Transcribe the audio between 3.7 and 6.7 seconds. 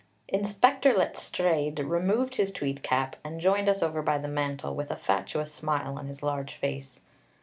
over by the mantel, with a fatuous smile on his large